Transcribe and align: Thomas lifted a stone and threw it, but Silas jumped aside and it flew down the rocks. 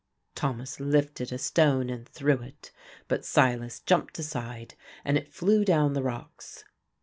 Thomas 0.33 0.79
lifted 0.79 1.31
a 1.31 1.37
stone 1.37 1.87
and 1.91 2.09
threw 2.09 2.41
it, 2.41 2.71
but 3.07 3.23
Silas 3.23 3.79
jumped 3.81 4.17
aside 4.17 4.73
and 5.05 5.15
it 5.15 5.31
flew 5.31 5.63
down 5.63 5.93
the 5.93 6.01
rocks. 6.01 6.63